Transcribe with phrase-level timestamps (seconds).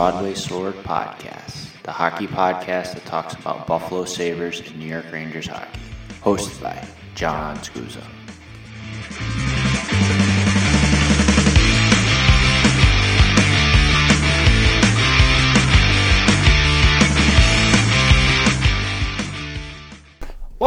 [0.00, 5.46] Broadway Sword Podcast, the hockey podcast that talks about Buffalo Sabres and New York Rangers
[5.46, 5.78] hockey.
[6.22, 8.02] Hosted by Jon Scusa.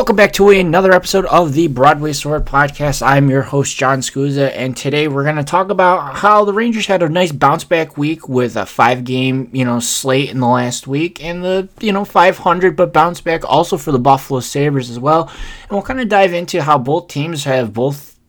[0.03, 3.01] Welcome back to another episode of the Broadway Sword Podcast.
[3.01, 6.87] I'm your host, Jon Scuza, and today we're going to talk about how the Rangers
[6.87, 10.47] had a nice bounce back week with a five game, you know, slate in the
[10.47, 14.89] last week and the, you know, 500 but bounce back also for the Buffalo Sabres
[14.89, 15.31] as well.
[15.61, 18.19] And we'll kind of dive into how both teams have both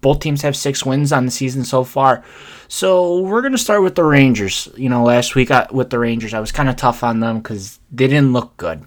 [0.00, 2.24] both teams have six wins on the season so far.
[2.68, 4.70] So we're going to start with the Rangers.
[4.78, 7.40] You know, last week I, with the Rangers, I was kind of tough on them
[7.40, 8.86] because they didn't look good.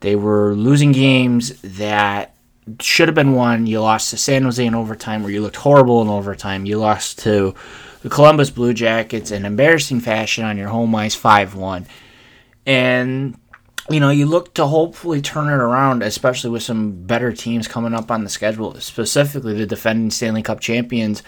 [0.00, 2.34] They were losing games that
[2.80, 3.66] should have been won.
[3.66, 6.66] You lost to San Jose in overtime, where you looked horrible in overtime.
[6.66, 7.54] You lost to
[8.02, 11.86] the Columbus Blue Jackets in embarrassing fashion on your home ice 5 1.
[12.66, 13.38] And,
[13.90, 17.94] you know, you look to hopefully turn it around, especially with some better teams coming
[17.94, 21.22] up on the schedule, specifically the defending Stanley Cup champions,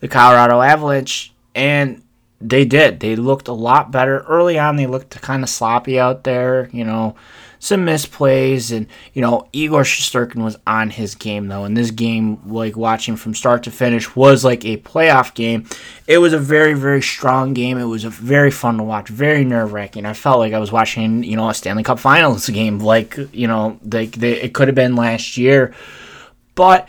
[0.00, 1.32] the Colorado Avalanche.
[1.54, 2.02] And
[2.40, 3.00] they did.
[3.00, 4.20] They looked a lot better.
[4.20, 7.14] Early on, they looked kind of sloppy out there, you know
[7.58, 12.40] some misplays, and you know Igor Shesterkin was on his game though, and this game,
[12.46, 15.66] like watching from start to finish, was like a playoff game.
[16.06, 17.78] It was a very very strong game.
[17.78, 20.06] It was a very fun to watch, very nerve wracking.
[20.06, 23.46] I felt like I was watching you know a Stanley Cup Finals game, like you
[23.46, 25.74] know they it could have been last year,
[26.54, 26.88] but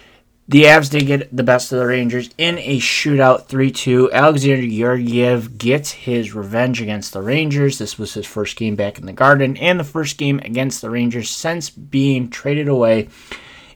[0.49, 4.11] the Avs did get the best of the Rangers in a shootout 3 2.
[4.11, 7.77] Alexander Georgiev gets his revenge against the Rangers.
[7.77, 10.89] This was his first game back in the Garden and the first game against the
[10.89, 13.09] Rangers since being traded away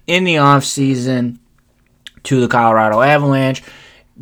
[0.07, 1.37] in the offseason
[2.23, 3.61] to the Colorado Avalanche.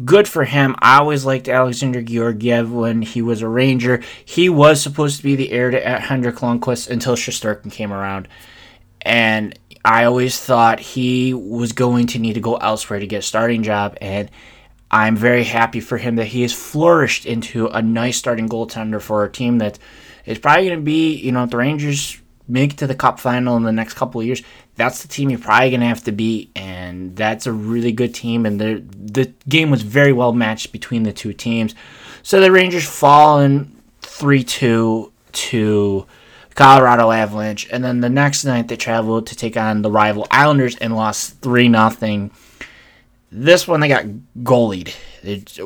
[0.03, 0.75] Good for him.
[0.79, 4.01] I always liked Alexander Georgiev when he was a Ranger.
[4.25, 8.27] He was supposed to be the heir to Henrik Lundqvist until Shesterkin came around.
[9.03, 13.21] And I always thought he was going to need to go elsewhere to get a
[13.21, 14.29] starting job, and
[14.91, 19.23] I'm very happy for him that he has flourished into a nice starting goaltender for
[19.23, 19.79] a team that
[20.25, 23.19] is probably going to be, you know, if the Rangers make it to the Cup
[23.19, 24.43] final in the next couple of years,
[24.75, 28.13] that's the team you're probably going to have to beat, and that's a really good
[28.13, 31.73] team, and the the game was very well matched between the two teams.
[32.23, 36.05] So the Rangers fall in three two to
[36.55, 40.75] Colorado Avalanche, and then the next night they traveled to take on the rival Islanders
[40.77, 42.31] and lost three nothing.
[43.31, 44.05] This one they got
[44.39, 44.93] goalied.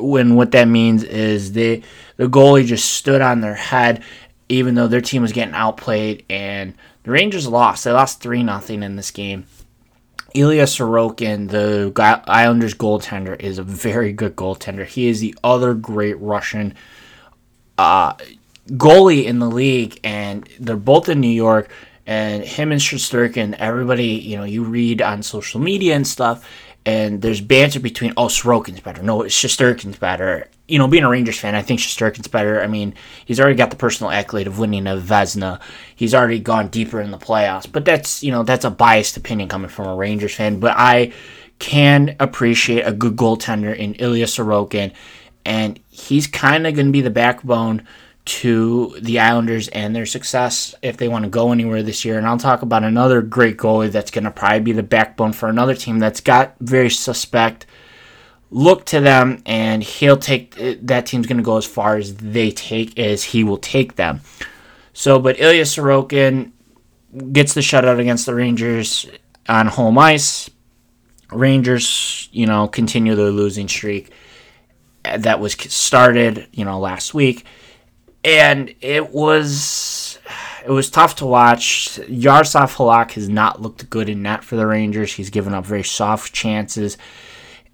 [0.00, 1.82] when what that means is they
[2.16, 4.02] the goalie just stood on their head,
[4.48, 7.84] even though their team was getting outplayed, and the Rangers lost.
[7.84, 9.46] They lost three nothing in this game.
[10.34, 11.92] Ilya Sorokin, the
[12.26, 14.84] Islanders goaltender, is a very good goaltender.
[14.84, 16.74] He is the other great Russian
[17.78, 18.14] uh,
[18.68, 21.70] goalie in the league, and they're both in New York.
[22.08, 26.48] And him and Shesterkin, everybody, you know, you read on social media and stuff,
[26.84, 29.02] and there's banter between, oh, Sorokin's better.
[29.02, 30.48] No, Shesterkin's better.
[30.68, 32.62] You know, being a Rangers fan, I think Shesterkin's better.
[32.62, 32.94] I mean,
[33.24, 35.60] he's already got the personal accolade of winning a Vezina.
[35.96, 37.66] He's already gone deeper in the playoffs.
[37.70, 40.60] But that's, you know, that's a biased opinion coming from a Rangers fan.
[40.60, 41.12] But I
[41.58, 44.92] can appreciate a good goaltender in Ilya Sorokin,
[45.44, 47.84] and he's kind of going to be the backbone–
[48.26, 52.18] to the Islanders and their success if they want to go anywhere this year.
[52.18, 55.48] And I'll talk about another great goalie that's going to probably be the backbone for
[55.48, 57.66] another team that's got very suspect.
[58.50, 62.50] Look to them, and he'll take that team's going to go as far as they
[62.50, 64.20] take as he will take them.
[64.92, 66.52] So, but Ilya Sorokin
[67.32, 69.08] gets the shutout against the Rangers
[69.48, 70.50] on home ice.
[71.32, 74.12] Rangers, you know, continue their losing streak
[75.02, 77.44] that was started, you know, last week
[78.26, 80.18] and it was
[80.64, 81.90] it was tough to watch.
[82.10, 85.12] Jaroslav Halak has not looked good in net for the Rangers.
[85.12, 86.98] He's given up very soft chances,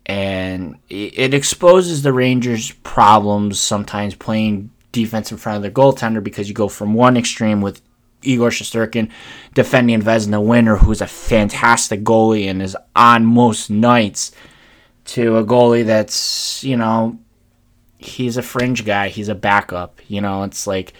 [0.05, 6.51] and it exposes the Rangers' problems sometimes playing defense in front of their goaltender because
[6.51, 7.81] you go from one extreme with
[8.21, 9.11] Igor Shesterkin
[9.55, 14.33] defending Vezina winner, who's a fantastic goalie and is on most nights,
[15.07, 17.19] to a goalie that's you know
[18.05, 19.09] he's a fringe guy.
[19.09, 20.01] He's a backup.
[20.09, 20.93] You know, it's like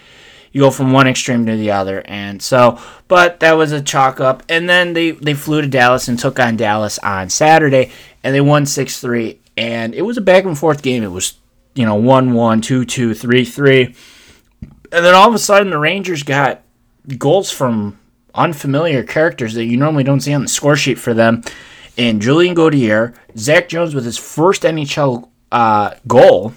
[0.53, 2.01] you go from one extreme to the other.
[2.05, 4.43] And so, but that was a chalk up.
[4.47, 7.91] And then they, they flew to Dallas and took on Dallas on Saturday,
[8.23, 9.39] and they won 6 3.
[9.57, 11.03] And it was a back and forth game.
[11.03, 11.37] It was,
[11.73, 13.95] you know, 1 1, 2 2, 3 3.
[14.91, 16.61] And then all of a sudden, the Rangers got
[17.17, 17.99] goals from
[18.35, 21.43] unfamiliar characters that you normally don't see on the score sheet for them.
[21.97, 26.53] And Julien Gauthier, Zach Jones with his first NHL uh, goal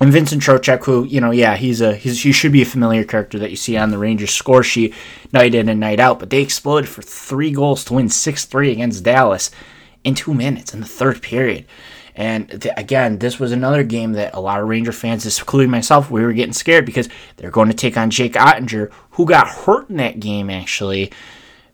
[0.00, 3.04] And Vincent Trocheck, who you know, yeah, he's a he's, he should be a familiar
[3.04, 4.94] character that you see on the Rangers score sheet
[5.32, 6.18] night in and night out.
[6.18, 9.50] But they exploded for three goals to win six three against Dallas
[10.02, 11.66] in two minutes in the third period.
[12.16, 16.10] And th- again, this was another game that a lot of Ranger fans, including myself,
[16.10, 19.90] we were getting scared because they're going to take on Jake Oettinger, who got hurt
[19.90, 21.12] in that game actually.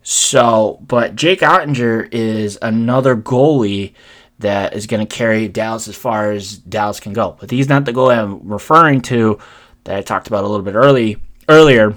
[0.02, 3.94] So, but Jake Oettinger is another goalie
[4.38, 7.37] that is going to carry Dallas as far as Dallas can go.
[7.38, 9.38] But he's not the goalie I'm referring to
[9.85, 11.17] that I talked about a little bit early
[11.49, 11.94] earlier.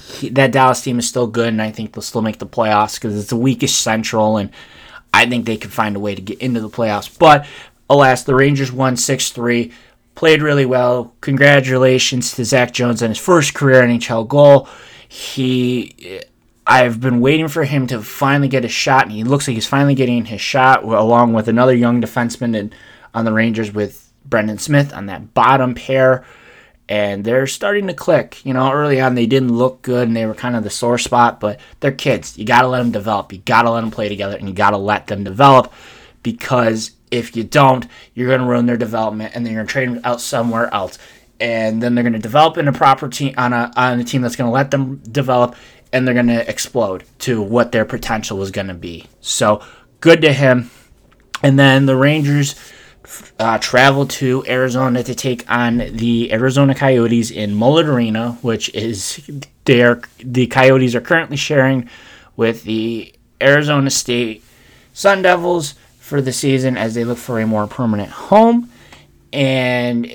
[0.00, 2.94] He, that Dallas team is still good, and I think they'll still make the playoffs
[2.94, 4.50] because it's the weakest Central, and
[5.12, 7.18] I think they can find a way to get into the playoffs.
[7.18, 7.46] But
[7.90, 9.72] alas, the Rangers won 6 3,
[10.14, 11.14] played really well.
[11.20, 14.68] Congratulations to Zach Jones on his first career NHL goal.
[15.08, 16.20] He
[16.70, 19.66] I've been waiting for him to finally get a shot, and he looks like he's
[19.66, 22.70] finally getting his shot, along with another young defenseman
[23.14, 26.26] on the Rangers with Brendan Smith on that bottom pair.
[26.86, 28.44] And they're starting to click.
[28.44, 30.98] You know, early on they didn't look good and they were kind of the sore
[30.98, 32.36] spot, but they're kids.
[32.38, 33.32] You got to let them develop.
[33.32, 35.72] You got to let them play together and you got to let them develop
[36.22, 39.72] because if you don't, you're going to ruin their development and then you're going to
[39.72, 40.98] trade them out somewhere else
[41.40, 44.22] and then they're going to develop in a proper team on a on a team
[44.22, 45.54] that's going to let them develop
[45.92, 49.06] and they're going to explode to what their potential was going to be.
[49.20, 49.62] So
[50.00, 50.70] good to him.
[51.42, 52.54] And then the Rangers
[53.38, 59.28] uh, travel to Arizona to take on the Arizona Coyotes in Mullet Arena, which is
[59.64, 61.88] their the Coyotes are currently sharing
[62.36, 64.44] with the Arizona State
[64.92, 68.70] Sun Devils for the season as they look for a more permanent home.
[69.32, 70.10] And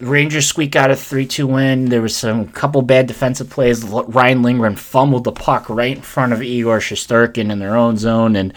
[0.00, 1.86] Rangers squeak out a 3 2 win.
[1.86, 3.84] There was some couple bad defensive plays.
[3.84, 8.36] Ryan Lindgren fumbled the puck right in front of Igor Shesterkin in their own zone,
[8.36, 8.54] and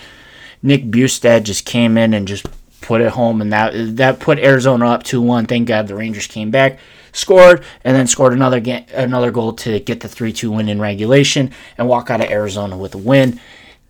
[0.61, 2.47] Nick Bjugstad just came in and just
[2.81, 5.47] put it home, and that that put Arizona up 2 1.
[5.47, 6.77] Thank God the Rangers came back,
[7.11, 10.79] scored, and then scored another ga- another goal to get the 3 2 win in
[10.79, 13.39] regulation and walk out of Arizona with a win.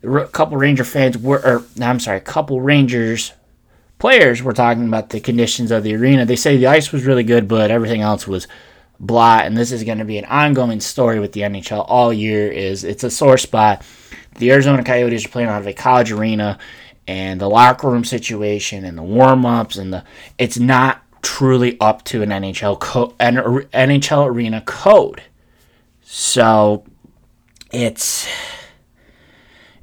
[0.03, 3.33] A couple Ranger fans were, or, I'm sorry, a couple Rangers
[4.01, 6.25] players were talking about the conditions of the arena.
[6.25, 8.47] They say the ice was really good, but everything else was
[8.99, 9.41] blah.
[9.43, 12.51] And this is going to be an ongoing story with the NHL all year.
[12.51, 13.85] Is it's a sore spot.
[14.39, 16.57] The Arizona Coyotes are playing out of a college arena,
[17.07, 20.03] and the locker room situation and the warm ups and the
[20.39, 25.21] it's not truly up to an NHL co- an NHL arena code.
[26.01, 26.85] So
[27.71, 28.27] it's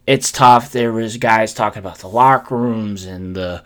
[0.09, 0.73] it's tough.
[0.73, 3.63] There was guys talking about the locker rooms and the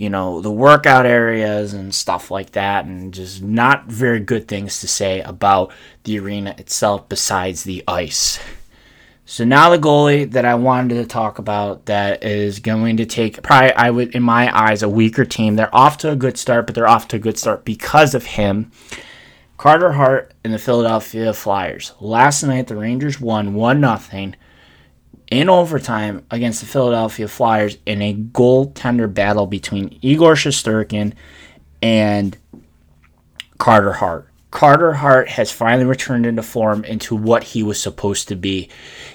[0.00, 4.80] you know, the workout areas and stuff like that, and just not very good things
[4.80, 5.74] to say about
[6.04, 8.40] the arena itself besides the ice.
[9.26, 13.42] So now the goalie that I wanted to talk about that is going to take
[13.42, 15.56] probably I would in my eyes a weaker team.
[15.56, 18.24] They're off to a good start, but they're off to a good start because of
[18.24, 18.72] him.
[19.58, 21.92] Carter Hart and the Philadelphia Flyers.
[22.00, 24.32] Last night the Rangers won 1 0
[25.30, 31.12] in overtime against the Philadelphia Flyers in a goaltender battle between Igor Shesterkin
[31.80, 32.36] and
[33.58, 34.26] Carter Hart.
[34.50, 38.68] Carter Hart has finally returned into form into what he was supposed to be.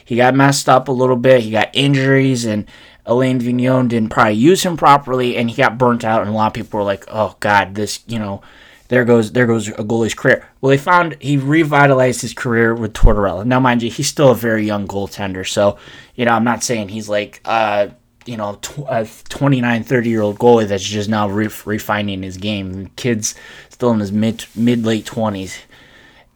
[0.03, 1.41] He got messed up a little bit.
[1.41, 2.65] He got injuries, and
[3.05, 6.21] Alain Vigneault didn't probably use him properly, and he got burnt out.
[6.21, 8.41] And a lot of people were like, "Oh God, this you know."
[8.87, 10.47] There goes there goes a goalie's career.
[10.61, 13.45] Well, they found he revitalized his career with Tortorella.
[13.45, 15.77] Now, mind you, he's still a very young goaltender, so
[16.15, 17.87] you know I'm not saying he's like uh
[18.25, 22.37] you know tw- a 29, 30 year old goalie that's just now re- refining his
[22.37, 22.91] game.
[22.95, 23.35] Kid's
[23.69, 25.57] still in his mid mid late twenties,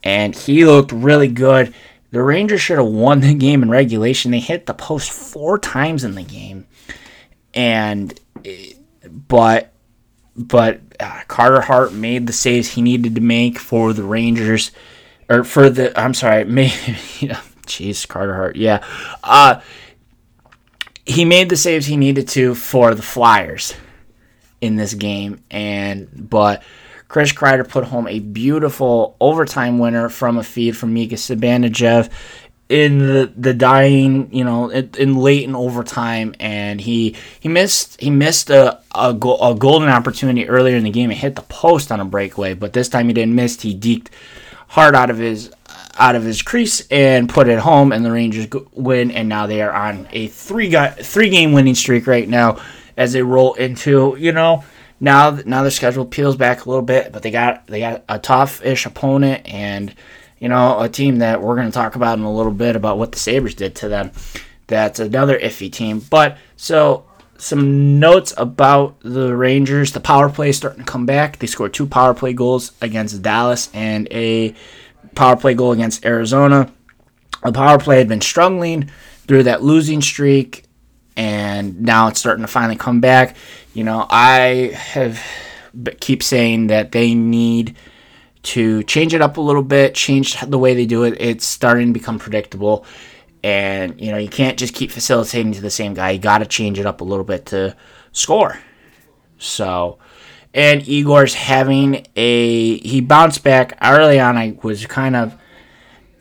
[0.04, 1.74] and he looked really good.
[2.12, 4.32] The Rangers should have won the game in regulation.
[4.32, 6.66] They hit the post four times in the game,
[7.54, 8.20] and
[9.28, 9.72] but
[10.36, 14.72] but uh, Carter Hart made the saves he needed to make for the Rangers,
[15.30, 16.72] or for the I'm sorry, made
[17.66, 18.84] jeez Carter Hart, yeah,
[19.24, 19.62] uh,
[21.06, 23.74] he made the saves he needed to for the Flyers
[24.62, 26.64] in this game, and but
[27.08, 32.12] Chris Kreider put home a beautiful overtime winner from a feed from Mika Zibanejad
[32.70, 38.00] in the, the dying, you know, in, in, late in overtime, and he he missed
[38.00, 41.42] he missed a a, go, a, golden opportunity earlier in the game and hit the
[41.42, 43.60] post on a breakaway, but this time he didn't miss.
[43.60, 44.10] He deked
[44.68, 45.52] hard out of his
[45.98, 49.64] out of his crease and put it home, and the Rangers win, and now they
[49.64, 52.62] are on a three got three game winning streak right now
[52.96, 54.64] as they roll into you know.
[55.02, 58.20] Now, now their schedule peels back a little bit, but they got they got a
[58.20, 59.96] tough-ish opponent, and
[60.40, 62.98] you know, a team that we're going to talk about in a little bit about
[62.98, 64.12] what the Sabres did to them.
[64.68, 66.00] That's another iffy team.
[66.00, 67.06] But so
[67.38, 69.94] some notes about the Rangers.
[69.94, 71.40] The power play is starting to come back.
[71.40, 74.54] They scored two power play goals against Dallas and a
[75.16, 76.72] power play goal against Arizona.
[77.44, 78.92] The power play had been struggling
[79.28, 80.66] through that losing streak,
[81.16, 83.38] and now it's starting to finally come back.
[83.74, 85.22] You know, I have
[86.00, 87.76] keep saying that they need
[88.42, 91.18] to change it up a little bit, change the way they do it.
[91.20, 92.86] It's starting to become predictable.
[93.44, 96.12] And, you know, you can't just keep facilitating to the same guy.
[96.12, 97.76] You got to change it up a little bit to
[98.12, 98.60] score.
[99.38, 100.00] So,
[100.54, 102.78] and Igor's having a.
[102.80, 104.38] He bounced back early on.
[104.38, 105.38] I was kind of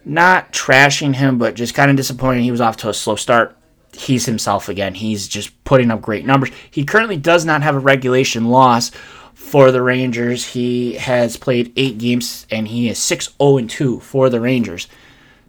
[0.04, 2.42] not trashing him, but just kind of disappointed.
[2.42, 3.56] He was off to a slow start.
[3.92, 4.94] He's himself again.
[4.94, 6.50] He's just putting up great numbers.
[6.70, 8.92] He currently does not have a regulation loss
[9.38, 10.48] for the Rangers.
[10.48, 14.88] He has played eight games and he is 6 0 2 for the Rangers.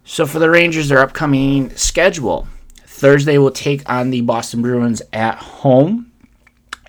[0.06, 2.48] So for the Rangers, their upcoming schedule
[2.86, 6.12] Thursday will take on the Boston Bruins at home.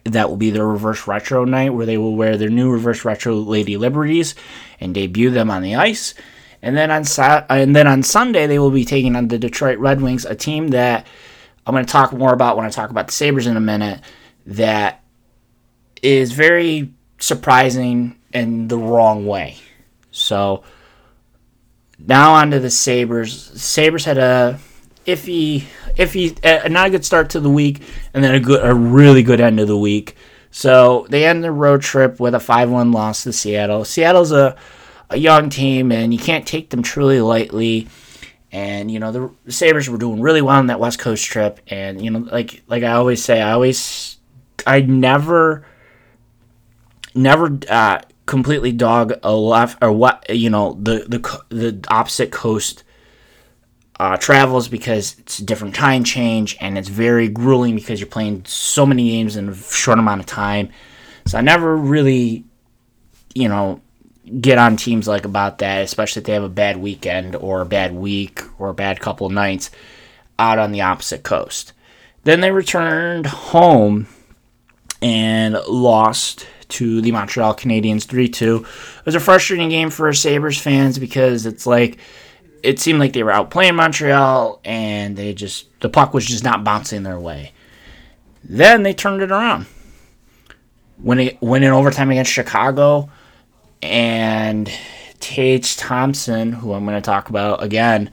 [0.05, 3.35] That will be their reverse retro night where they will wear their new reverse retro
[3.35, 4.35] Lady Liberties
[4.79, 6.15] and debut them on the ice.
[6.63, 7.05] And then on
[7.49, 10.69] and then on Sunday they will be taking on the Detroit Red Wings, a team
[10.69, 11.07] that
[11.67, 14.01] I'm going to talk more about when I talk about the Sabres in a minute
[14.47, 15.00] that
[16.03, 19.57] is very surprising in the wrong way.
[20.11, 20.63] So
[21.99, 23.61] now on to the Sabres.
[23.61, 24.59] Sabres had a
[25.07, 25.65] iffy,
[25.97, 27.83] iffy, a, not a good start to the week,
[28.15, 30.17] and then a good, a really good end of the week.
[30.51, 33.85] So they end the road trip with a 5-1 loss to Seattle.
[33.85, 34.57] Seattle's a,
[35.09, 37.89] a young team, and you can't take them truly lightly.
[38.53, 42.05] And you know the Sabres were doing really well on that West Coast trip, and
[42.05, 44.17] you know, like like I always say, I always,
[44.67, 45.65] I never,
[47.15, 52.85] never uh, completely dog a left or what you know the the the opposite coast
[54.01, 58.43] uh, travels because it's a different time change and it's very grueling because you're playing
[58.47, 60.71] so many games in a short amount of time.
[61.27, 62.45] So I never really,
[63.35, 63.83] you know,
[64.41, 67.67] get on teams like about that, especially if they have a bad weekend or a
[67.67, 69.71] bad week or a bad couple nights
[70.39, 71.75] out on the opposite coast.
[72.25, 74.07] Then they returned home
[75.03, 78.57] and lost to the Montreal Canadiens 3 2.
[78.57, 81.99] It was a frustrating game for Sabres fans because it's like
[82.63, 86.65] it seemed like they were outplaying Montreal and they just the puck was just not
[86.65, 87.53] bouncing their way.
[88.45, 89.67] Then they turned it around.
[90.99, 93.11] When it went in overtime against Chicago
[93.81, 94.71] and
[95.21, 98.11] Tage Thompson, who I'm going to talk about again,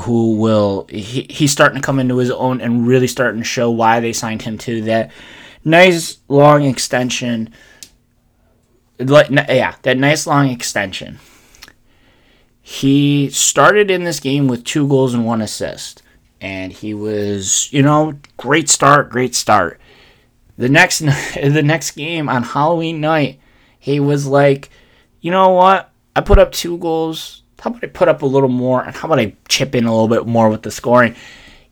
[0.00, 3.70] who will he, he's starting to come into his own and really starting to show
[3.70, 5.10] why they signed him to that
[5.66, 7.50] nice long extension.
[8.98, 11.18] Yeah, that nice long extension.
[12.62, 16.02] He started in this game with two goals and one assist.
[16.40, 19.80] And he was, you know, great start, great start.
[20.56, 20.98] The next
[21.34, 23.40] the next game on Halloween night,
[23.78, 24.70] he was like,
[25.20, 25.90] you know what?
[26.14, 27.42] I put up two goals.
[27.58, 28.82] How about I put up a little more?
[28.82, 31.16] And how about I chip in a little bit more with the scoring?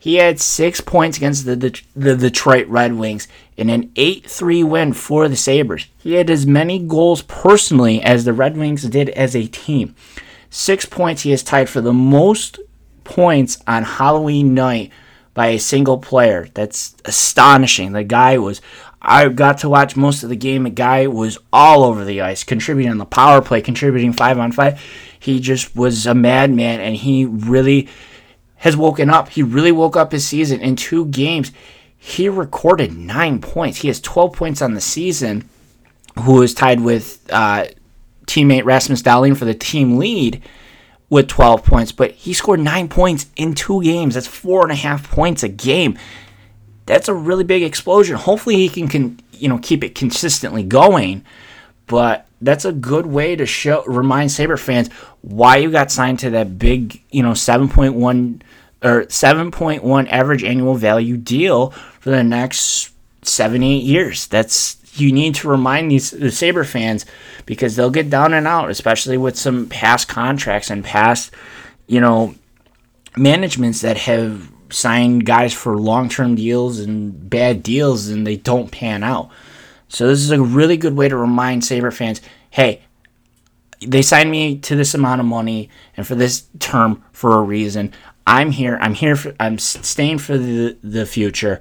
[0.05, 4.65] He had six points against the, the, the Detroit Red Wings in an 8 3
[4.65, 5.87] win for the Sabres.
[5.99, 9.95] He had as many goals personally as the Red Wings did as a team.
[10.51, 12.61] Six points, he is tied for the most
[13.03, 14.91] points on Halloween night
[15.35, 16.49] by a single player.
[16.55, 17.93] That's astonishing.
[17.93, 18.61] The guy was.
[19.07, 20.63] I got to watch most of the game.
[20.63, 24.51] The guy was all over the ice, contributing on the power play, contributing five on
[24.51, 24.81] five.
[25.21, 27.89] He just was a madman, and he really
[28.57, 29.29] has woken up.
[29.29, 31.53] He really woke up his season in two games.
[32.07, 33.79] He recorded nine points.
[33.79, 35.49] He has 12 points on the season,
[36.21, 37.65] who is tied with uh,
[38.27, 40.43] teammate Rasmus Dahlin for the team lead
[41.09, 41.93] with 12 points.
[41.93, 44.15] But he scored nine points in two games.
[44.15, 45.99] That's four and a half points a game.
[46.85, 48.17] That's a really big explosion.
[48.17, 51.25] Hopefully, he can, can you know keep it consistently going.
[51.87, 54.91] But that's a good way to show remind Sabre fans
[55.23, 58.43] why you got signed to that big, you know, 7.1
[58.85, 64.27] or 7.1 average annual value deal for the next 7 8 years.
[64.27, 67.05] That's you need to remind these the Sabre fans
[67.47, 71.33] because they'll get down and out, especially with some past contracts and past,
[71.87, 72.35] you know,
[73.17, 79.03] managements that have signed guys for long-term deals and bad deals and they don't pan
[79.03, 79.31] out.
[79.89, 82.83] So this is a really good way to remind Sabre fans, hey,
[83.81, 87.93] they signed me to this amount of money and for this term for a reason.
[88.27, 88.79] I'm here.
[88.81, 89.35] I'm here for.
[89.39, 91.61] I'm staying for the the future.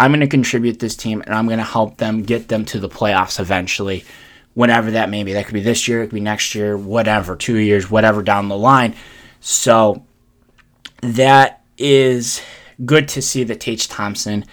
[0.00, 2.78] I'm going to contribute this team and I'm going to help them get them to
[2.78, 4.04] the playoffs eventually,
[4.54, 5.32] whenever that may be.
[5.32, 8.48] That could be this year, it could be next year, whatever, two years, whatever down
[8.48, 8.94] the line.
[9.40, 10.04] So
[11.02, 12.40] that is
[12.84, 14.44] good to see that Tage Thompson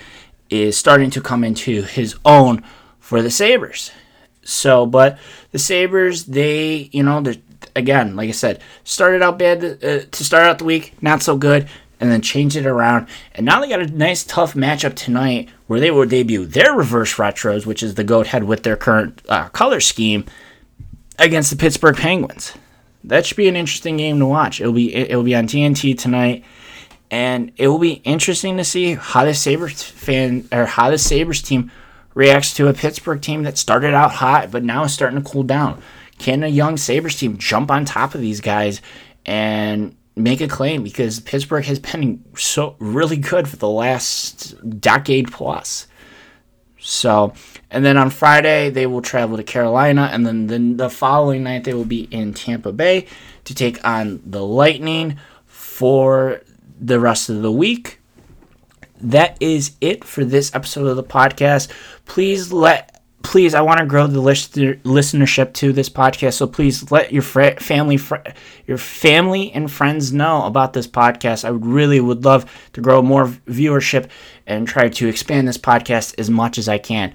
[0.50, 2.64] is starting to come into his own
[3.00, 3.92] for the Sabres.
[4.44, 5.18] So, but
[5.52, 7.22] the Sabres, they, you know,
[7.76, 11.22] again, like I said, started out bad to, uh, to start out the week, not
[11.22, 11.68] so good,
[12.00, 13.08] and then changed it around.
[13.34, 17.16] And now they got a nice, tough matchup tonight where they will debut their reverse
[17.16, 20.26] retros, which is the goat head with their current uh, color scheme,
[21.18, 22.54] against the Pittsburgh Penguins.
[23.04, 24.60] That should be an interesting game to watch.
[24.60, 26.44] It'll be it'll be on TNT tonight,
[27.12, 31.42] and it will be interesting to see how the Sabres fan or how the Sabres
[31.42, 31.72] team
[32.14, 35.44] reacts to a Pittsburgh team that started out hot but now is starting to cool
[35.44, 35.82] down.
[36.18, 38.82] Can a young Sabres team jump on top of these guys
[39.26, 45.32] and make a claim because Pittsburgh has been so really good for the last decade
[45.32, 45.88] plus.
[46.80, 47.34] So,
[47.72, 51.64] and then on Friday they will travel to Carolina, and then the, the following night
[51.64, 53.08] they will be in Tampa Bay
[53.46, 55.18] to take on the Lightning
[55.48, 56.42] for
[56.80, 58.00] the rest of the week.
[59.02, 61.72] That is it for this episode of the podcast.
[62.06, 62.95] Please let
[63.26, 66.34] please, I want to grow the listener, listenership to this podcast.
[66.34, 68.16] So please let your fr- family, fr-
[68.68, 71.44] your family and friends know about this podcast.
[71.44, 74.10] I would really would love to grow more viewership
[74.48, 77.14] and try to expand this podcast as much as I can.